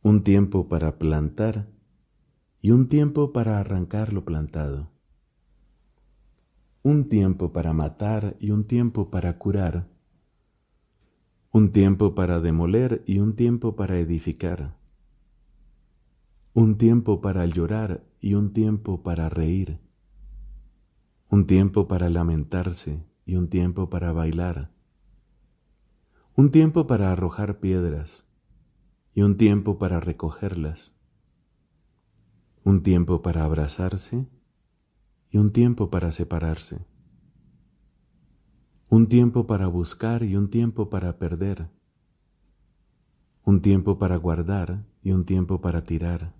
un 0.00 0.22
tiempo 0.22 0.66
para 0.70 0.98
plantar 0.98 1.68
y 2.62 2.70
un 2.70 2.88
tiempo 2.88 3.34
para 3.34 3.60
arrancar 3.60 4.14
lo 4.14 4.24
plantado, 4.24 4.90
un 6.82 7.10
tiempo 7.10 7.52
para 7.52 7.74
matar 7.74 8.34
y 8.40 8.50
un 8.50 8.66
tiempo 8.66 9.10
para 9.10 9.36
curar, 9.36 9.90
un 11.50 11.72
tiempo 11.72 12.14
para 12.14 12.40
demoler 12.40 13.04
y 13.06 13.18
un 13.18 13.36
tiempo 13.36 13.76
para 13.76 13.98
edificar, 13.98 14.78
un 16.54 16.78
tiempo 16.78 17.20
para 17.20 17.44
llorar 17.44 18.06
y 18.22 18.32
un 18.32 18.54
tiempo 18.54 19.02
para 19.02 19.28
reír, 19.28 19.80
un 21.28 21.46
tiempo 21.46 21.86
para 21.88 22.08
lamentarse 22.08 23.11
y 23.24 23.36
un 23.36 23.48
tiempo 23.48 23.90
para 23.90 24.12
bailar, 24.12 24.70
un 26.34 26.50
tiempo 26.50 26.86
para 26.86 27.12
arrojar 27.12 27.60
piedras 27.60 28.26
y 29.14 29.22
un 29.22 29.36
tiempo 29.36 29.78
para 29.78 30.00
recogerlas, 30.00 30.94
un 32.64 32.82
tiempo 32.82 33.22
para 33.22 33.44
abrazarse 33.44 34.26
y 35.30 35.38
un 35.38 35.52
tiempo 35.52 35.90
para 35.90 36.12
separarse. 36.12 36.86
Un 38.88 39.08
tiempo 39.08 39.46
para 39.46 39.66
buscar 39.66 40.22
y 40.22 40.36
un 40.36 40.50
tiempo 40.50 40.90
para 40.90 41.18
perder. 41.18 41.70
Un 43.42 43.62
tiempo 43.62 43.98
para 43.98 44.16
guardar 44.16 44.84
y 45.02 45.12
un 45.12 45.24
tiempo 45.24 45.62
para 45.62 45.84
tirar. 45.84 46.34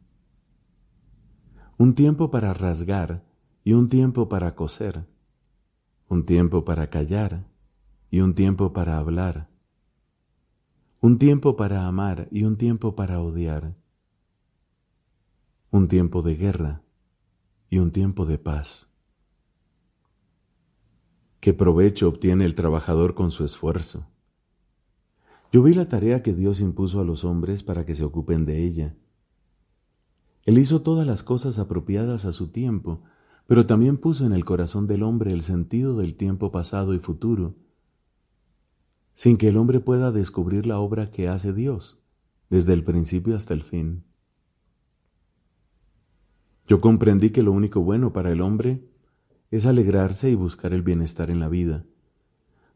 Un 1.79 1.95
tiempo 1.95 2.31
para 2.31 2.53
rasgar 2.53 3.25
y 3.65 3.73
un 3.73 3.89
tiempo 3.89 4.29
para 4.29 4.55
coser. 4.55 5.07
Un 6.13 6.25
tiempo 6.25 6.67
para 6.67 6.91
callar 6.91 7.47
y 8.11 8.21
un 8.21 8.35
tiempo 8.35 8.75
para 8.75 8.99
hablar. 8.99 9.49
Un 11.01 11.17
tiempo 11.17 11.57
para 11.57 11.87
amar 11.87 12.29
y 12.31 12.45
un 12.45 12.59
tiempo 12.59 12.95
para 12.95 13.19
odiar. 13.19 13.75
Un 15.71 15.89
tiempo 15.89 16.21
de 16.21 16.35
guerra 16.35 16.83
y 17.71 17.79
un 17.79 17.93
tiempo 17.93 18.27
de 18.27 18.37
paz. 18.37 18.91
¿Qué 21.41 21.55
provecho 21.55 22.09
obtiene 22.09 22.45
el 22.45 22.55
trabajador 22.55 23.15
con 23.15 23.31
su 23.31 23.47
esfuerzo? 23.47 24.07
Yo 25.51 25.63
vi 25.63 25.73
la 25.73 25.89
tarea 25.89 26.23
que 26.23 26.35
Dios 26.35 26.61
impuso 26.61 27.01
a 27.01 27.05
los 27.05 27.25
hombres 27.25 27.63
para 27.63 27.87
que 27.87 27.95
se 27.95 28.05
ocupen 28.05 28.45
de 28.45 28.63
ella. 28.63 28.95
Él 30.45 30.59
hizo 30.59 30.83
todas 30.83 31.07
las 31.07 31.23
cosas 31.23 31.59
apropiadas 31.59 32.27
a 32.27 32.35
su 32.35 32.49
tiempo, 32.49 33.03
pero 33.53 33.67
también 33.67 33.99
puso 33.99 34.25
en 34.25 34.33
el 34.33 34.47
corazón 34.47 34.87
del 34.87 35.03
hombre 35.03 35.31
el 35.31 35.43
sentido 35.43 35.95
del 35.99 36.15
tiempo 36.15 36.51
pasado 36.51 36.95
y 36.95 36.99
futuro, 37.01 37.55
sin 39.13 39.37
que 39.37 39.49
el 39.49 39.59
hombre 39.59 39.79
pueda 39.79 40.11
descubrir 40.11 40.65
la 40.65 40.79
obra 40.79 41.11
que 41.11 41.29
hace 41.29 41.53
Dios, 41.53 41.99
desde 42.49 42.73
el 42.73 42.83
principio 42.83 43.37
hasta 43.37 43.53
el 43.53 43.63
fin. 43.63 44.05
Yo 46.67 46.81
comprendí 46.81 47.29
que 47.29 47.43
lo 47.43 47.53
único 47.53 47.83
bueno 47.83 48.15
para 48.15 48.33
el 48.33 48.41
hombre 48.41 48.89
es 49.51 49.67
alegrarse 49.67 50.31
y 50.31 50.35
buscar 50.35 50.73
el 50.73 50.81
bienestar 50.81 51.31
en 51.31 51.39
la 51.39 51.51
vida. 51.51 51.85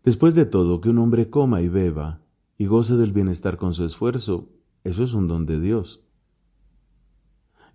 Después 0.05 0.35
de 0.35 0.45
todo, 0.45 0.83
que 0.83 0.91
un 0.91 0.99
hombre 0.99 1.31
coma 1.31 1.63
y 1.63 1.71
beba 1.71 2.21
y 2.59 2.67
goce 2.67 2.97
del 2.97 3.15
bienestar 3.15 3.57
con 3.57 3.73
su 3.73 3.87
esfuerzo, 3.87 4.51
eso 4.85 5.05
es 5.05 5.15
un 5.15 5.27
don 5.27 5.47
de 5.47 5.59
Dios. 5.59 6.06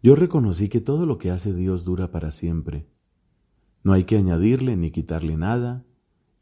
Yo 0.04 0.16
reconocí 0.16 0.68
que 0.68 0.82
todo 0.82 1.06
lo 1.06 1.18
que 1.18 1.30
hace 1.30 1.54
Dios 1.54 1.86
dura 1.86 2.12
para 2.12 2.32
siempre. 2.32 2.88
No 3.84 3.94
hay 3.94 4.04
que 4.04 4.18
añadirle 4.18 4.76
ni 4.76 4.92
quitarle 4.92 5.38
nada, 5.38 5.86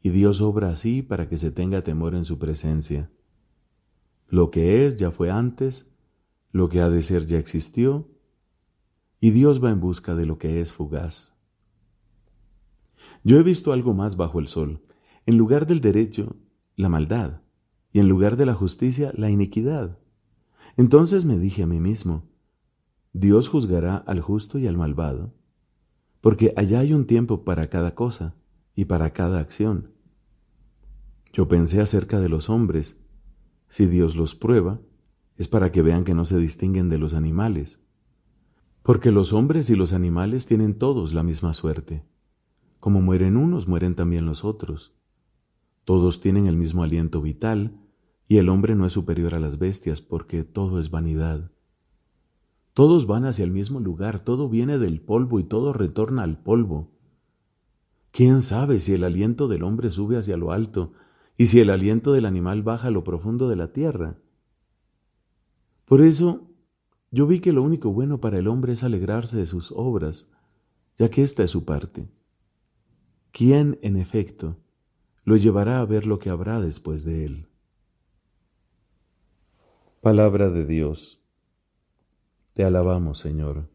y 0.02 0.10
Dios 0.10 0.40
obra 0.40 0.70
así 0.70 1.02
para 1.02 1.28
que 1.28 1.36
se 1.36 1.50
tenga 1.50 1.82
temor 1.82 2.14
en 2.14 2.24
su 2.24 2.38
presencia. 2.38 3.10
Lo 4.28 4.50
que 4.50 4.86
es 4.86 4.96
ya 4.96 5.10
fue 5.10 5.30
antes, 5.30 5.90
lo 6.52 6.68
que 6.68 6.80
ha 6.80 6.88
de 6.88 7.02
ser 7.02 7.26
ya 7.26 7.38
existió, 7.38 8.08
y 9.20 9.30
Dios 9.30 9.62
va 9.62 9.70
en 9.70 9.80
busca 9.80 10.14
de 10.14 10.24
lo 10.24 10.38
que 10.38 10.60
es 10.60 10.72
fugaz. 10.72 11.34
Yo 13.22 13.38
he 13.38 13.42
visto 13.42 13.72
algo 13.72 13.92
más 13.92 14.16
bajo 14.16 14.40
el 14.40 14.48
sol. 14.48 14.82
En 15.26 15.36
lugar 15.36 15.66
del 15.66 15.82
derecho, 15.82 16.36
la 16.76 16.88
maldad, 16.88 17.42
y 17.92 17.98
en 17.98 18.08
lugar 18.08 18.36
de 18.36 18.46
la 18.46 18.54
justicia, 18.54 19.12
la 19.14 19.30
iniquidad. 19.30 19.98
Entonces 20.78 21.26
me 21.26 21.38
dije 21.38 21.62
a 21.62 21.66
mí 21.66 21.80
mismo, 21.80 22.29
Dios 23.12 23.48
juzgará 23.48 23.96
al 23.96 24.20
justo 24.20 24.58
y 24.58 24.66
al 24.66 24.76
malvado, 24.76 25.34
porque 26.20 26.52
allá 26.56 26.80
hay 26.80 26.92
un 26.92 27.06
tiempo 27.06 27.44
para 27.44 27.68
cada 27.68 27.94
cosa 27.94 28.34
y 28.74 28.84
para 28.84 29.12
cada 29.12 29.40
acción. 29.40 29.92
Yo 31.32 31.48
pensé 31.48 31.80
acerca 31.80 32.20
de 32.20 32.28
los 32.28 32.50
hombres, 32.50 32.96
si 33.68 33.86
Dios 33.86 34.16
los 34.16 34.34
prueba, 34.34 34.80
es 35.36 35.48
para 35.48 35.72
que 35.72 35.82
vean 35.82 36.04
que 36.04 36.14
no 36.14 36.24
se 36.24 36.38
distinguen 36.38 36.88
de 36.88 36.98
los 36.98 37.14
animales 37.14 37.80
porque 38.82 39.10
los 39.10 39.32
hombres 39.32 39.68
y 39.70 39.76
los 39.76 39.92
animales 39.92 40.46
tienen 40.46 40.78
todos 40.78 41.12
la 41.12 41.22
misma 41.22 41.52
suerte. 41.52 42.04
Como 42.78 43.02
mueren 43.02 43.36
unos, 43.36 43.68
mueren 43.68 43.94
también 43.94 44.24
los 44.24 44.44
otros. 44.44 44.94
Todos 45.84 46.20
tienen 46.20 46.46
el 46.46 46.56
mismo 46.56 46.82
aliento 46.82 47.20
vital, 47.20 47.78
y 48.26 48.38
el 48.38 48.48
hombre 48.48 48.74
no 48.74 48.86
es 48.86 48.92
superior 48.92 49.34
a 49.34 49.40
las 49.40 49.58
bestias, 49.58 50.00
porque 50.00 50.44
todo 50.44 50.80
es 50.80 50.90
vanidad. 50.90 51.50
Todos 52.72 53.06
van 53.06 53.24
hacia 53.24 53.44
el 53.44 53.50
mismo 53.50 53.80
lugar, 53.80 54.20
todo 54.20 54.48
viene 54.48 54.78
del 54.78 55.00
polvo 55.00 55.40
y 55.40 55.44
todo 55.44 55.72
retorna 55.72 56.22
al 56.22 56.42
polvo. 56.42 56.92
¿Quién 58.12 58.42
sabe 58.42 58.80
si 58.80 58.94
el 58.94 59.04
aliento 59.04 59.48
del 59.48 59.62
hombre 59.62 59.90
sube 59.90 60.16
hacia 60.16 60.36
lo 60.36 60.52
alto 60.52 60.92
y 61.36 61.46
si 61.46 61.60
el 61.60 61.70
aliento 61.70 62.12
del 62.12 62.26
animal 62.26 62.62
baja 62.62 62.88
a 62.88 62.90
lo 62.90 63.04
profundo 63.04 63.48
de 63.48 63.56
la 63.56 63.72
tierra? 63.72 64.18
Por 65.84 66.00
eso 66.00 66.48
yo 67.10 67.26
vi 67.26 67.40
que 67.40 67.52
lo 67.52 67.62
único 67.62 67.92
bueno 67.92 68.20
para 68.20 68.38
el 68.38 68.46
hombre 68.46 68.74
es 68.74 68.84
alegrarse 68.84 69.36
de 69.36 69.46
sus 69.46 69.72
obras, 69.72 70.28
ya 70.96 71.10
que 71.10 71.22
esta 71.22 71.42
es 71.42 71.50
su 71.50 71.64
parte. 71.64 72.08
¿Quién, 73.32 73.78
en 73.82 73.96
efecto, 73.96 74.56
lo 75.24 75.36
llevará 75.36 75.80
a 75.80 75.84
ver 75.84 76.06
lo 76.06 76.18
que 76.18 76.30
habrá 76.30 76.60
después 76.60 77.04
de 77.04 77.24
él? 77.24 77.48
Palabra 80.00 80.50
de 80.50 80.66
Dios. 80.66 81.19
Te 82.60 82.66
alabamos, 82.66 83.18
Señor. 83.18 83.70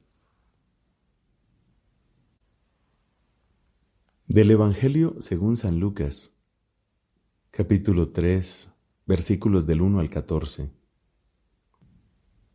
Del 4.27 4.51
Evangelio 4.51 5.15
según 5.22 5.58
San 5.58 5.80
Lucas, 5.80 6.38
capítulo 7.50 8.12
3, 8.12 8.72
versículos 9.08 9.65
del 9.65 9.82
1 9.82 10.01
al 10.01 10.12
14. 10.12 10.70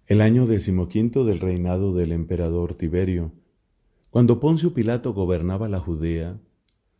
El 0.06 0.20
año 0.20 0.46
decimoquinto 0.46 1.24
del 1.24 1.40
reinado 1.40 1.92
del 1.94 2.12
emperador 2.12 2.76
Tiberio, 2.76 3.32
cuando 4.10 4.38
Poncio 4.38 4.72
Pilato 4.72 5.12
gobernaba 5.12 5.68
la 5.68 5.80
Judea, 5.80 6.38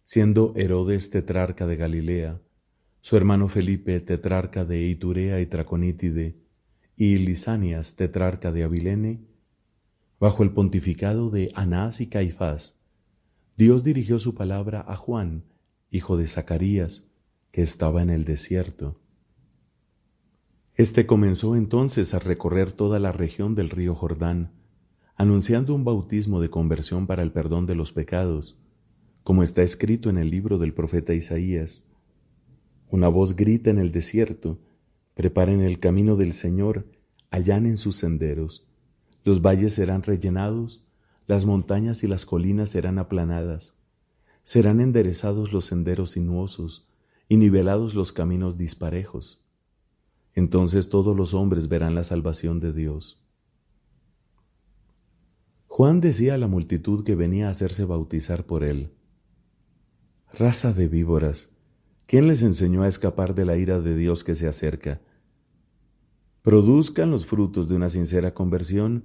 siendo 0.03 0.55
Herodes 0.57 1.09
tetrarca 1.11 1.69
de 1.69 1.77
Galilea, 1.77 2.41
su 3.01 3.17
hermano 3.17 3.47
Felipe 3.47 4.01
tetrarca 4.01 4.65
de 4.65 4.83
Iturea 4.83 5.41
y 5.41 5.47
Traconítide, 5.47 6.50
y 7.01 7.17
Lisanias 7.17 7.97
tetrarca 7.97 8.53
de 8.53 8.65
Abilene, 8.65 9.25
bajo 10.19 10.43
el 10.43 10.53
pontificado 10.53 11.31
de 11.31 11.51
Anás 11.55 12.01
y 12.01 12.09
Caifás, 12.09 12.77
Dios 13.57 13.83
dirigió 13.85 14.19
su 14.19 14.35
palabra 14.35 14.85
a 14.87 14.97
Juan, 14.97 15.45
hijo 15.91 16.17
de 16.19 16.29
Zacarías, 16.29 17.09
que 17.53 17.63
estaba 17.63 18.03
en 18.03 18.11
el 18.11 18.25
desierto 18.25 19.01
este 20.81 21.05
comenzó 21.05 21.57
entonces 21.57 22.15
a 22.15 22.19
recorrer 22.21 22.73
toda 22.73 22.99
la 22.99 23.13
región 23.13 23.55
del 23.55 23.69
río 23.69 23.95
Jordán, 23.95 24.53
anunciando 25.15 25.75
un 25.75 25.85
bautismo 25.85 26.41
de 26.41 26.49
conversión 26.49 27.07
para 27.07 27.23
el 27.23 27.33
perdón 27.33 27.67
de 27.67 27.75
los 27.75 27.93
pecados, 27.93 28.59
como 29.23 29.43
está 29.43 29.61
escrito 29.61 30.09
en 30.09 30.17
el 30.17 30.31
libro 30.31 30.57
del 30.57 30.73
profeta 30.73 31.13
Isaías. 31.13 31.85
Una 32.89 33.09
voz 33.09 33.37
grita 33.37 33.69
en 33.69 33.79
el 33.79 33.93
desierto, 33.93 34.59
preparen 35.13 35.61
el 35.61 35.81
camino 35.81 36.17
del 36.17 36.33
Señor, 36.33 36.87
allanen 37.31 37.77
sus 37.77 37.97
senderos, 37.97 38.67
los 39.25 39.43
valles 39.43 39.75
serán 39.75 40.03
rellenados, 40.03 40.87
las 41.27 41.45
montañas 41.45 42.03
y 42.03 42.07
las 42.09 42.25
colinas 42.25 42.71
serán 42.71 42.99
aplanadas, 42.99 43.75
serán 44.45 44.81
enderezados 44.81 45.53
los 45.53 45.67
senderos 45.67 46.11
sinuosos 46.11 46.89
y 47.29 47.37
nivelados 47.37 47.95
los 47.95 48.13
caminos 48.13 48.59
disparejos 48.59 49.41
entonces 50.35 50.89
todos 50.89 51.17
los 51.17 51.35
hombres 51.35 51.69
verán 51.69 51.95
la 51.95 52.05
salvación 52.05 52.61
de 52.61 52.73
Dios. 52.73 53.21
Juan 55.67 56.01
decía 56.01 56.35
a 56.35 56.39
la 56.39 56.47
multitud 56.47 57.05
que 57.05 57.15
venía 57.15 57.49
a 57.49 57.51
hacerse 57.51 57.85
bautizar 57.85 58.47
por 58.47 58.65
él, 58.65 58.93
Raza 60.33 60.73
de 60.73 60.87
víboras, 60.87 61.51
¿quién 62.07 62.29
les 62.29 62.43
enseñó 62.43 62.85
a 62.85 62.89
escapar 62.89 63.35
de 63.35 63.45
la 63.45 63.57
ira 63.57 63.81
de 63.81 63.97
Dios 63.97 64.23
que 64.23 64.37
se 64.37 64.47
acerca? 64.47 65.01
Produzcan 66.43 67.11
los 67.11 67.27
frutos 67.27 67.69
de 67.69 67.77
una 67.77 67.89
sincera 67.89 68.33
conversión 68.35 69.05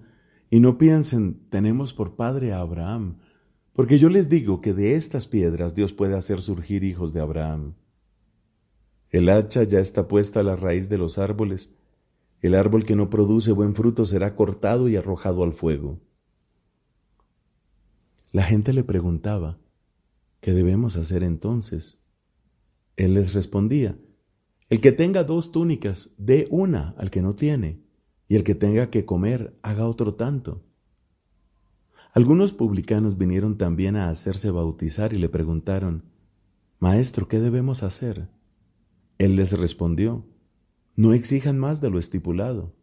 y 0.50 0.60
no 0.60 0.78
piensen, 0.78 1.42
tenemos 1.50 1.94
por 1.94 2.16
padre 2.16 2.54
a 2.54 2.60
Abraham, 2.60 3.18
porque 3.74 4.00
yo 4.00 4.10
les 4.10 4.30
digo 4.30 4.62
que 4.62 4.74
de 4.74 4.96
estas 4.96 5.28
piedras 5.28 5.76
Dios 5.76 5.92
puede 5.92 6.16
hacer 6.16 6.42
surgir 6.42 6.84
hijos 6.84 7.14
de 7.14 7.20
Abraham. 7.20 7.74
El 9.10 9.30
hacha 9.30 9.64
ya 9.64 9.80
está 9.80 10.08
puesta 10.08 10.40
a 10.40 10.44
la 10.44 10.56
raíz 10.56 10.88
de 10.88 10.98
los 10.98 11.18
árboles. 11.18 11.74
El 12.42 12.56
árbol 12.56 12.86
que 12.86 12.96
no 12.96 13.10
produce 13.10 13.52
buen 13.52 13.76
fruto 13.76 14.06
será 14.06 14.36
cortado 14.36 14.88
y 14.88 14.96
arrojado 14.96 15.44
al 15.44 15.54
fuego. 15.54 16.00
La 18.32 18.44
gente 18.44 18.74
le 18.74 18.84
preguntaba, 18.84 19.58
¿qué 20.42 20.54
debemos 20.54 20.98
hacer 20.98 21.24
entonces? 21.24 22.04
Él 22.98 23.14
les 23.14 23.34
respondía, 23.34 23.98
el 24.70 24.82
que 24.82 24.92
tenga 24.92 25.24
dos 25.24 25.52
túnicas, 25.52 26.16
dé 26.18 26.48
una 26.50 26.96
al 26.98 27.12
que 27.12 27.22
no 27.22 27.36
tiene, 27.36 27.84
y 28.28 28.36
el 28.36 28.44
que 28.44 28.56
tenga 28.56 28.90
que 28.90 29.06
comer, 29.06 29.58
haga 29.62 29.88
otro 29.88 30.16
tanto. 30.16 30.64
Algunos 32.14 32.54
publicanos 32.54 33.18
vinieron 33.18 33.58
también 33.58 33.96
a 33.96 34.10
hacerse 34.10 34.50
bautizar 34.50 35.14
y 35.14 35.18
le 35.18 35.30
preguntaron, 35.30 36.06
Maestro, 36.80 37.28
¿qué 37.28 37.40
debemos 37.40 37.84
hacer? 37.84 38.30
Él 39.18 39.36
les 39.36 39.52
respondió, 39.52 40.26
no 40.96 41.14
exijan 41.14 41.60
más 41.60 41.82
de 41.82 41.90
lo 41.90 42.00
estipulado. 42.00 42.74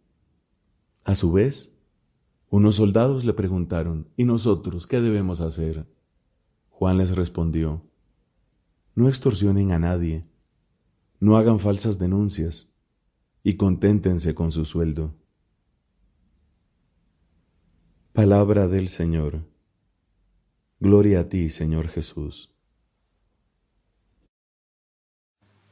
A 1.04 1.14
su 1.14 1.32
vez, 1.32 1.74
unos 2.48 2.76
soldados 2.76 3.24
le 3.24 3.32
preguntaron, 3.32 4.08
¿y 4.16 4.24
nosotros 4.24 4.86
qué 4.86 5.00
debemos 5.00 5.40
hacer? 5.40 5.88
Juan 6.68 6.98
les 6.98 7.16
respondió, 7.16 7.82
No 8.94 9.08
extorsionen 9.08 9.72
a 9.72 9.78
nadie, 9.78 10.26
no 11.22 11.36
hagan 11.36 11.60
falsas 11.60 12.00
denuncias 12.00 12.68
y 13.44 13.54
conténtense 13.54 14.34
con 14.34 14.50
su 14.50 14.64
sueldo. 14.64 15.14
Palabra 18.12 18.66
del 18.66 18.88
Señor. 18.88 19.44
Gloria 20.80 21.20
a 21.20 21.28
ti, 21.28 21.48
Señor 21.48 21.86
Jesús. 21.90 22.50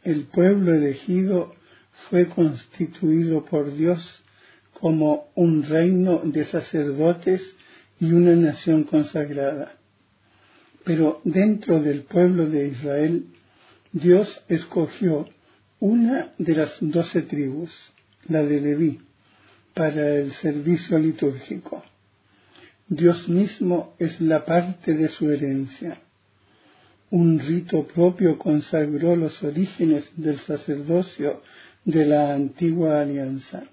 El 0.05 0.27
pueblo 0.27 0.73
elegido 0.73 1.53
fue 2.09 2.29
constituido 2.29 3.45
por 3.45 3.75
Dios 3.75 4.23
como 4.81 5.33
un 5.35 5.65
reino 5.65 6.21
de 6.23 6.45
sacerdotes 6.45 7.57
y 7.99 8.13
una 8.13 8.37
nación 8.37 8.85
consagrada. 8.85 9.77
Pero 10.85 11.21
dentro 11.25 11.83
del 11.83 12.05
pueblo 12.05 12.47
de 12.47 12.69
Israel, 12.69 13.27
Dios 13.93 14.45
escogió 14.47 15.29
una 15.81 16.33
de 16.39 16.55
las 16.55 16.77
doce 16.81 17.23
tribus, 17.23 17.71
la 18.29 18.43
de 18.43 18.61
Leví, 18.61 19.01
para 19.75 20.15
el 20.17 20.33
servicio 20.33 20.99
litúrgico. 20.99 21.83
Dios 22.87 23.29
mismo 23.29 23.95
es 23.99 24.21
la 24.21 24.45
parte 24.45 24.95
de 24.95 25.09
su 25.09 25.31
herencia. 25.31 25.99
Un 27.11 27.39
rito 27.39 27.87
propio 27.87 28.39
consagró 28.39 29.17
los 29.17 29.43
orígenes 29.43 30.11
del 30.17 30.39
sacerdocio 30.39 31.43
de 31.85 32.05
la 32.05 32.35
antigua 32.35 33.01
alianza. 33.01 33.65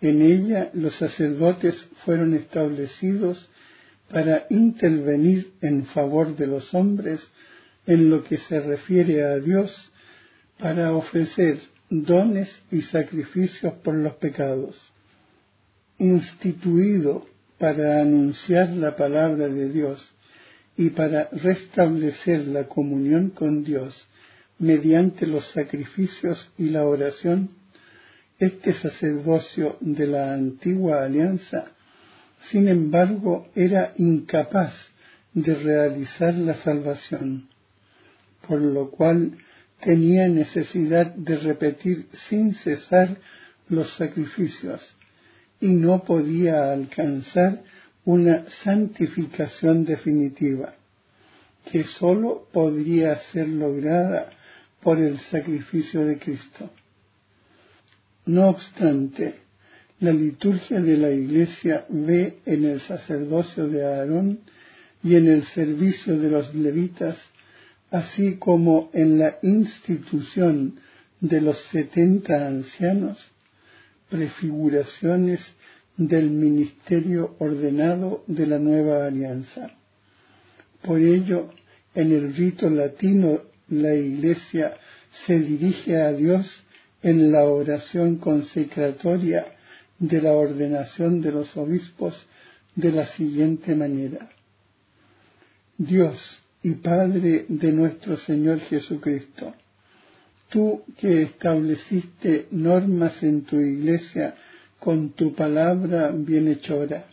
En 0.00 0.22
ella 0.22 0.70
los 0.74 0.94
sacerdotes 0.94 1.86
fueron 2.04 2.34
establecidos 2.34 3.48
para 4.10 4.46
intervenir 4.48 5.52
en 5.60 5.86
favor 5.86 6.36
de 6.36 6.46
los 6.46 6.72
hombres 6.72 7.20
en 7.86 8.10
lo 8.10 8.22
que 8.24 8.36
se 8.36 8.60
refiere 8.60 9.24
a 9.24 9.38
Dios, 9.38 9.89
para 10.60 10.94
ofrecer 10.94 11.58
dones 11.88 12.60
y 12.70 12.82
sacrificios 12.82 13.74
por 13.74 13.94
los 13.94 14.14
pecados. 14.14 14.76
Instituido 15.98 17.26
para 17.58 18.00
anunciar 18.00 18.70
la 18.70 18.96
palabra 18.96 19.48
de 19.48 19.70
Dios 19.70 20.12
y 20.76 20.90
para 20.90 21.28
restablecer 21.32 22.46
la 22.46 22.64
comunión 22.64 23.30
con 23.30 23.64
Dios 23.64 24.06
mediante 24.58 25.26
los 25.26 25.50
sacrificios 25.50 26.50
y 26.56 26.68
la 26.68 26.86
oración, 26.86 27.50
este 28.38 28.72
sacerdocio 28.72 29.76
de 29.80 30.06
la 30.06 30.32
antigua 30.32 31.04
alianza, 31.04 31.72
sin 32.50 32.68
embargo, 32.68 33.48
era 33.54 33.92
incapaz 33.96 34.74
de 35.34 35.54
realizar 35.54 36.34
la 36.34 36.54
salvación, 36.54 37.48
por 38.46 38.60
lo 38.60 38.90
cual 38.90 39.32
tenía 39.82 40.28
necesidad 40.28 41.14
de 41.14 41.36
repetir 41.36 42.06
sin 42.28 42.54
cesar 42.54 43.16
los 43.68 43.94
sacrificios 43.96 44.80
y 45.60 45.68
no 45.68 46.04
podía 46.04 46.72
alcanzar 46.72 47.62
una 48.04 48.44
santificación 48.64 49.84
definitiva, 49.84 50.74
que 51.70 51.84
sólo 51.84 52.48
podría 52.52 53.18
ser 53.18 53.48
lograda 53.48 54.30
por 54.82 54.98
el 54.98 55.20
sacrificio 55.20 56.04
de 56.04 56.18
Cristo. 56.18 56.70
No 58.26 58.48
obstante, 58.48 59.34
la 60.00 60.12
liturgia 60.12 60.80
de 60.80 60.96
la 60.96 61.10
Iglesia 61.10 61.84
ve 61.90 62.38
en 62.46 62.64
el 62.64 62.80
sacerdocio 62.80 63.68
de 63.68 63.84
Aarón 63.84 64.40
y 65.02 65.16
en 65.16 65.28
el 65.28 65.44
servicio 65.44 66.18
de 66.18 66.30
los 66.30 66.54
levitas, 66.54 67.18
así 67.90 68.36
como 68.36 68.90
en 68.92 69.18
la 69.18 69.38
institución 69.42 70.80
de 71.20 71.40
los 71.40 71.58
setenta 71.70 72.46
ancianos, 72.46 73.18
prefiguraciones 74.08 75.40
del 75.96 76.30
ministerio 76.30 77.36
ordenado 77.38 78.24
de 78.26 78.46
la 78.46 78.58
nueva 78.58 79.06
alianza. 79.06 79.70
Por 80.82 81.00
ello, 81.00 81.52
en 81.94 82.12
el 82.12 82.34
rito 82.34 82.70
latino 82.70 83.42
la 83.68 83.94
Iglesia 83.94 84.76
se 85.26 85.38
dirige 85.38 85.96
a 86.00 86.12
Dios 86.12 86.62
en 87.02 87.32
la 87.32 87.44
oración 87.44 88.16
consecratoria 88.16 89.46
de 89.98 90.22
la 90.22 90.32
ordenación 90.32 91.20
de 91.20 91.32
los 91.32 91.56
obispos 91.56 92.14
de 92.74 92.92
la 92.92 93.06
siguiente 93.06 93.74
manera. 93.74 94.30
Dios 95.76 96.40
y 96.62 96.72
Padre 96.72 97.46
de 97.48 97.72
nuestro 97.72 98.16
Señor 98.16 98.60
Jesucristo, 98.60 99.54
tú 100.50 100.82
que 100.98 101.22
estableciste 101.22 102.46
normas 102.50 103.22
en 103.22 103.42
tu 103.42 103.58
iglesia 103.58 104.34
con 104.78 105.10
tu 105.10 105.34
palabra 105.34 106.10
bienhechora, 106.14 107.04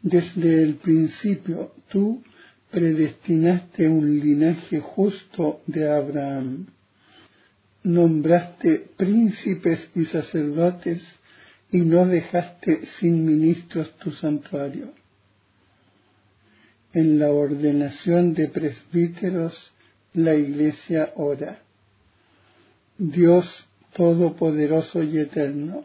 desde 0.00 0.62
el 0.62 0.74
principio 0.76 1.72
tú 1.88 2.22
predestinaste 2.70 3.88
un 3.88 4.18
linaje 4.18 4.80
justo 4.80 5.62
de 5.66 5.90
Abraham. 5.90 6.66
Nombraste 7.84 8.88
príncipes 8.96 9.90
y 9.94 10.06
sacerdotes 10.06 11.02
y 11.70 11.78
no 11.80 12.06
dejaste 12.06 12.86
sin 12.86 13.24
ministros 13.24 13.96
tu 13.98 14.10
santuario. 14.10 14.92
En 16.94 17.18
la 17.18 17.30
ordenación 17.30 18.34
de 18.34 18.48
presbíteros 18.48 19.72
la 20.12 20.34
iglesia 20.34 21.12
ora. 21.16 21.58
Dios 22.96 23.66
Todopoderoso 23.94 25.02
y 25.02 25.18
Eterno, 25.18 25.84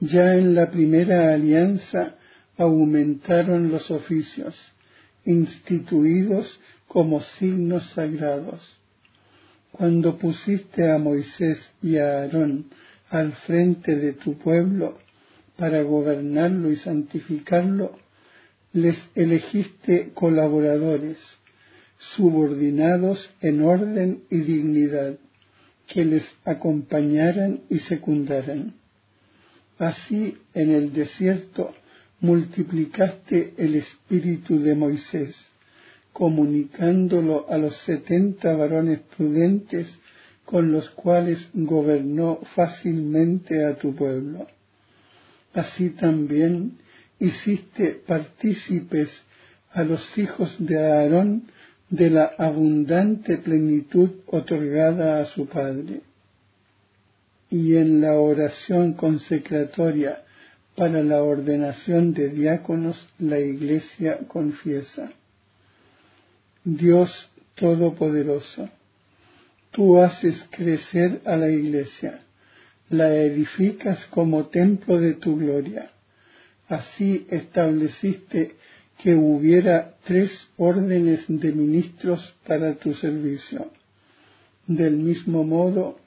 ya 0.00 0.34
en 0.34 0.54
la 0.54 0.70
primera 0.70 1.32
alianza 1.32 2.16
aumentaron 2.56 3.70
los 3.70 3.90
oficios 3.90 4.54
instituidos 5.24 6.60
como 6.86 7.20
signos 7.20 7.90
sagrados. 7.90 8.60
Cuando 9.72 10.18
pusiste 10.18 10.90
a 10.90 10.98
Moisés 10.98 11.70
y 11.82 11.96
a 11.96 12.20
Aarón 12.20 12.66
al 13.10 13.32
frente 13.32 13.96
de 13.96 14.12
tu 14.12 14.38
pueblo 14.38 14.98
para 15.56 15.82
gobernarlo 15.82 16.70
y 16.70 16.76
santificarlo, 16.76 17.98
les 18.74 18.96
elegiste 19.14 20.10
colaboradores, 20.14 21.16
subordinados 22.16 23.30
en 23.40 23.62
orden 23.62 24.24
y 24.30 24.38
dignidad, 24.38 25.16
que 25.86 26.04
les 26.04 26.24
acompañaran 26.44 27.60
y 27.70 27.78
secundaran. 27.78 28.74
Así 29.78 30.36
en 30.54 30.72
el 30.72 30.92
desierto 30.92 31.72
multiplicaste 32.20 33.54
el 33.58 33.76
espíritu 33.76 34.60
de 34.60 34.74
Moisés, 34.74 35.36
comunicándolo 36.12 37.46
a 37.48 37.58
los 37.58 37.76
setenta 37.84 38.56
varones 38.56 39.00
prudentes 39.16 39.86
con 40.44 40.72
los 40.72 40.90
cuales 40.90 41.48
gobernó 41.54 42.40
fácilmente 42.56 43.64
a 43.64 43.76
tu 43.76 43.94
pueblo. 43.94 44.48
Así 45.52 45.90
también 45.90 46.78
hiciste 47.18 48.02
partícipes 48.06 49.22
a 49.72 49.82
los 49.84 50.16
hijos 50.18 50.56
de 50.58 50.78
Aarón 50.78 51.44
de 51.90 52.10
la 52.10 52.32
abundante 52.38 53.38
plenitud 53.38 54.10
otorgada 54.26 55.20
a 55.20 55.24
su 55.26 55.46
padre. 55.46 56.00
Y 57.50 57.76
en 57.76 58.00
la 58.00 58.14
oración 58.14 58.94
consecratoria 58.94 60.24
para 60.74 61.02
la 61.02 61.22
ordenación 61.22 62.12
de 62.12 62.30
diáconos 62.30 63.06
la 63.18 63.38
Iglesia 63.38 64.18
confiesa. 64.26 65.12
Dios 66.64 67.28
Todopoderoso, 67.54 68.68
tú 69.70 70.00
haces 70.00 70.44
crecer 70.50 71.20
a 71.24 71.36
la 71.36 71.48
Iglesia, 71.48 72.20
la 72.90 73.14
edificas 73.14 74.06
como 74.06 74.46
templo 74.46 74.98
de 74.98 75.14
tu 75.14 75.36
gloria. 75.38 75.93
Así 76.68 77.26
estableciste 77.30 78.54
que 79.02 79.14
hubiera 79.14 79.94
tres 80.04 80.48
órdenes 80.56 81.24
de 81.28 81.52
ministros 81.52 82.34
para 82.46 82.74
tu 82.74 82.94
servicio. 82.94 83.70
Del 84.66 84.96
mismo 84.96 85.44
modo 85.44 85.98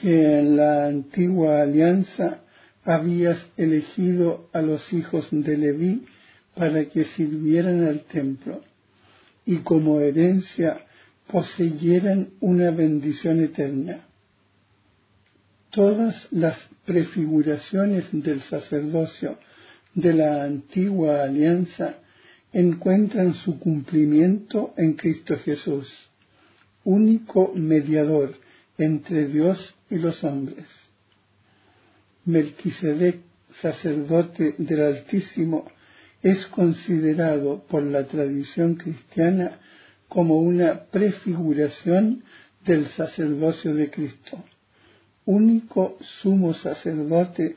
que 0.00 0.38
en 0.38 0.56
la 0.56 0.86
antigua 0.86 1.62
alianza 1.62 2.40
habías 2.84 3.38
elegido 3.56 4.48
a 4.52 4.62
los 4.62 4.92
hijos 4.92 5.28
de 5.30 5.56
Leví 5.56 6.06
para 6.54 6.84
que 6.86 7.04
sirvieran 7.04 7.84
al 7.84 8.00
templo 8.00 8.62
y 9.44 9.58
como 9.58 10.00
herencia 10.00 10.78
poseyeran 11.26 12.30
una 12.40 12.70
bendición 12.70 13.42
eterna. 13.42 14.06
Todas 15.70 16.28
las 16.30 16.68
prefiguraciones 16.86 18.06
del 18.12 18.40
sacerdocio 18.42 19.38
de 19.96 20.12
la 20.12 20.44
antigua 20.44 21.22
alianza 21.22 21.96
encuentran 22.52 23.34
su 23.34 23.58
cumplimiento 23.58 24.74
en 24.76 24.92
Cristo 24.92 25.36
Jesús, 25.38 25.90
único 26.84 27.52
mediador 27.54 28.34
entre 28.78 29.26
Dios 29.26 29.74
y 29.90 29.96
los 29.96 30.22
hombres. 30.22 30.66
Melquisedec, 32.26 33.20
sacerdote 33.60 34.54
del 34.58 34.82
Altísimo, 34.82 35.66
es 36.22 36.46
considerado 36.46 37.62
por 37.66 37.82
la 37.82 38.06
tradición 38.06 38.74
cristiana 38.74 39.52
como 40.08 40.40
una 40.40 40.84
prefiguración 40.84 42.22
del 42.66 42.86
sacerdocio 42.88 43.74
de 43.74 43.90
Cristo, 43.90 44.44
único 45.24 45.96
sumo 46.20 46.52
sacerdote 46.52 47.56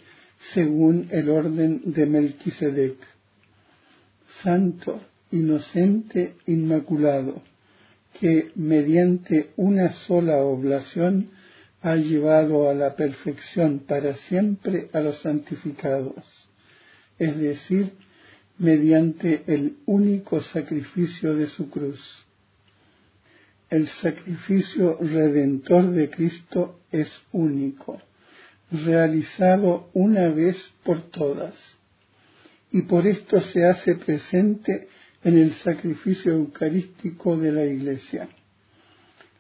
según 0.54 1.08
el 1.12 1.30
orden 1.30 1.82
de 1.86 2.06
Melquisedec, 2.06 2.98
santo, 4.42 5.02
inocente, 5.32 6.36
inmaculado, 6.48 7.42
que 8.20 8.52
mediante 8.56 9.52
una 9.58 9.92
sola 9.94 10.38
oblación 10.38 11.30
ha 11.82 11.96
llevado 11.96 12.70
a 12.70 12.74
la 12.74 12.96
perfección 12.96 13.80
para 13.80 14.16
siempre 14.16 14.90
a 14.94 15.00
los 15.00 15.22
santificados, 15.22 16.24
es 17.18 17.38
decir, 17.38 17.94
mediante 18.58 19.44
el 19.48 19.78
único 19.86 20.42
sacrificio 20.42 21.36
de 21.36 21.48
su 21.48 21.70
cruz. 21.70 22.26
El 23.70 23.88
sacrificio 23.88 24.98
redentor 25.00 25.92
de 25.92 26.10
Cristo 26.10 26.80
es 26.92 27.22
único, 27.32 28.02
realizado 28.72 29.90
una 29.94 30.30
vez 30.30 30.58
por 30.84 31.10
todas, 31.10 31.56
y 32.72 32.84
por 32.84 33.08
esto 33.08 33.42
se 33.42 33.66
hace 33.66 33.96
presente 33.96 34.88
en 35.24 35.38
el 35.38 35.54
sacrificio 35.54 36.34
eucarístico 36.34 37.36
de 37.38 37.52
la 37.52 37.66
Iglesia. 37.66 38.30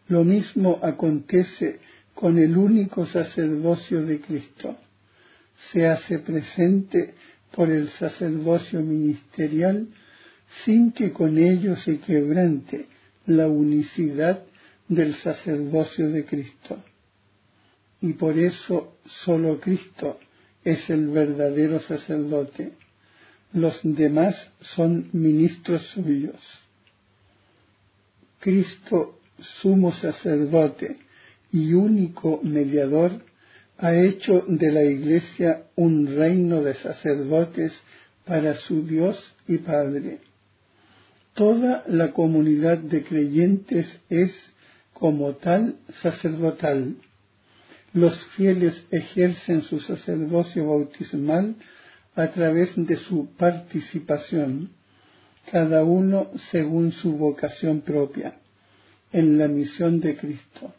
Lo 0.07 0.23
mismo 0.23 0.79
acontece 0.81 1.79
con 2.15 2.37
el 2.39 2.57
único 2.57 3.05
sacerdocio 3.05 4.01
de 4.01 4.19
Cristo. 4.19 4.75
Se 5.71 5.87
hace 5.87 6.19
presente 6.19 7.13
por 7.51 7.69
el 7.69 7.89
sacerdocio 7.89 8.81
ministerial 8.81 9.87
sin 10.63 10.91
que 10.91 11.11
con 11.11 11.37
ello 11.37 11.75
se 11.75 11.99
quebrante 11.99 12.87
la 13.27 13.47
unicidad 13.47 14.43
del 14.87 15.13
sacerdocio 15.13 16.09
de 16.09 16.25
Cristo. 16.25 16.83
Y 18.01 18.13
por 18.13 18.37
eso 18.37 18.95
solo 19.05 19.59
Cristo 19.59 20.19
es 20.63 20.89
el 20.89 21.07
verdadero 21.07 21.79
sacerdote. 21.79 22.73
Los 23.53 23.79
demás 23.83 24.49
son 24.61 25.09
ministros 25.11 25.83
suyos. 25.87 26.39
Cristo, 28.39 29.19
sumo 29.39 29.91
sacerdote 29.93 30.97
y 31.51 31.73
único 31.73 32.39
mediador, 32.43 33.11
ha 33.77 33.95
hecho 33.95 34.43
de 34.47 34.71
la 34.71 34.83
Iglesia 34.83 35.63
un 35.75 36.15
reino 36.15 36.61
de 36.61 36.75
sacerdotes 36.75 37.73
para 38.25 38.55
su 38.55 38.85
Dios 38.85 39.33
y 39.47 39.57
Padre. 39.57 40.19
Toda 41.33 41.83
la 41.87 42.11
comunidad 42.11 42.77
de 42.77 43.03
creyentes 43.03 43.99
es, 44.09 44.51
como 44.93 45.33
tal, 45.33 45.77
sacerdotal. 46.01 46.95
Los 47.93 48.23
fieles 48.35 48.85
ejercen 48.91 49.63
su 49.63 49.79
sacerdocio 49.79 50.67
bautismal 50.67 51.55
a 52.15 52.27
través 52.27 52.73
de 52.75 52.95
su 52.97 53.29
participación, 53.37 54.69
cada 55.51 55.83
uno 55.83 56.31
según 56.51 56.91
su 56.91 57.17
vocación 57.17 57.81
propia, 57.81 58.35
en 59.11 59.37
la 59.37 59.47
misión 59.47 59.99
de 59.99 60.15
Cristo 60.15 60.73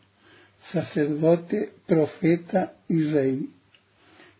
sacerdote, 0.73 1.73
profeta 1.87 2.75
y 2.89 3.03
rey. 3.03 3.51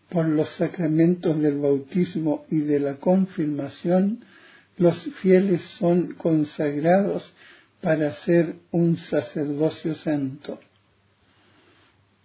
Por 0.09 0.27
los 0.27 0.49
sacramentos 0.49 1.39
del 1.39 1.57
bautismo 1.57 2.45
y 2.49 2.59
de 2.59 2.79
la 2.79 2.95
confirmación, 2.95 4.23
los 4.77 4.97
fieles 5.21 5.61
son 5.61 6.13
consagrados 6.13 7.31
para 7.81 8.13
ser 8.13 8.55
un 8.71 8.97
sacerdocio 8.97 9.95
santo. 9.95 10.59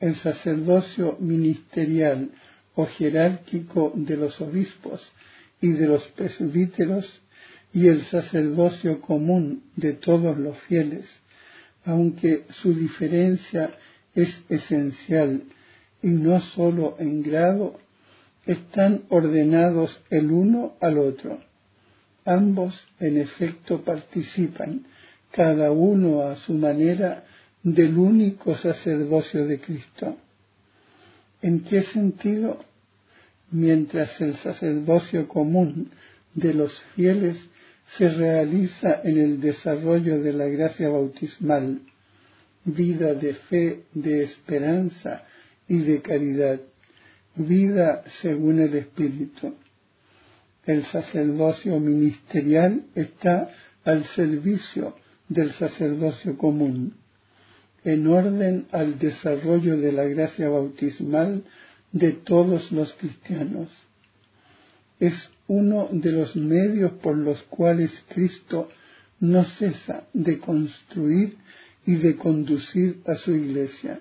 El 0.00 0.16
sacerdocio 0.16 1.16
ministerial 1.20 2.30
o 2.74 2.86
jerárquico 2.86 3.92
de 3.94 4.16
los 4.16 4.40
obispos 4.40 5.02
y 5.60 5.68
de 5.68 5.86
los 5.86 6.06
presbíteros 6.08 7.20
y 7.72 7.88
el 7.88 8.04
sacerdocio 8.04 9.00
común 9.00 9.62
de 9.76 9.92
todos 9.92 10.38
los 10.38 10.58
fieles, 10.60 11.06
aunque 11.84 12.44
su 12.62 12.74
diferencia 12.74 13.70
es 14.14 14.40
esencial 14.48 15.42
y 16.02 16.08
no 16.08 16.40
sólo 16.40 16.96
en 16.98 17.22
grado, 17.22 17.78
están 18.46 19.02
ordenados 19.08 20.00
el 20.08 20.30
uno 20.30 20.74
al 20.80 20.98
otro. 20.98 21.38
Ambos, 22.24 22.86
en 22.98 23.18
efecto, 23.18 23.82
participan, 23.82 24.86
cada 25.30 25.70
uno 25.70 26.22
a 26.22 26.36
su 26.36 26.54
manera, 26.54 27.25
del 27.66 27.98
único 27.98 28.56
sacerdocio 28.56 29.44
de 29.44 29.58
Cristo. 29.58 30.16
¿En 31.42 31.64
qué 31.64 31.82
sentido? 31.82 32.64
Mientras 33.50 34.20
el 34.20 34.36
sacerdocio 34.36 35.26
común 35.26 35.90
de 36.32 36.54
los 36.54 36.80
fieles 36.94 37.38
se 37.96 38.08
realiza 38.08 39.00
en 39.02 39.18
el 39.18 39.40
desarrollo 39.40 40.20
de 40.20 40.32
la 40.32 40.46
gracia 40.46 40.88
bautismal, 40.88 41.80
vida 42.64 43.14
de 43.14 43.34
fe, 43.34 43.82
de 43.92 44.22
esperanza 44.22 45.24
y 45.66 45.78
de 45.78 46.00
caridad, 46.02 46.60
vida 47.34 48.04
según 48.22 48.60
el 48.60 48.76
Espíritu. 48.76 49.54
El 50.64 50.84
sacerdocio 50.84 51.80
ministerial 51.80 52.84
está 52.94 53.50
al 53.84 54.04
servicio 54.04 54.94
del 55.28 55.50
sacerdocio 55.52 56.38
común, 56.38 56.94
en 57.86 58.08
orden 58.08 58.66
al 58.72 58.98
desarrollo 58.98 59.76
de 59.76 59.92
la 59.92 60.02
gracia 60.04 60.48
bautismal 60.48 61.44
de 61.92 62.10
todos 62.10 62.72
los 62.72 62.92
cristianos. 62.94 63.68
Es 64.98 65.28
uno 65.46 65.88
de 65.92 66.10
los 66.10 66.34
medios 66.34 66.90
por 66.94 67.16
los 67.16 67.44
cuales 67.44 67.92
Cristo 68.08 68.68
no 69.20 69.44
cesa 69.44 70.02
de 70.12 70.40
construir 70.40 71.36
y 71.86 71.94
de 71.94 72.16
conducir 72.16 72.98
a 73.06 73.14
su 73.14 73.30
iglesia. 73.30 74.00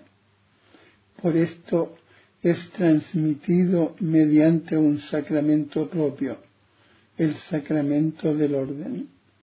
Por 1.22 1.38
esto 1.38 1.96
es 2.42 2.68
transmitido 2.72 3.96
mediante 4.00 4.76
un 4.78 5.00
sacramento 5.00 5.88
propio, 5.88 6.40
el 7.20 7.36
sacramento 7.36 8.34
del 8.34 8.56
orden. 8.56 9.15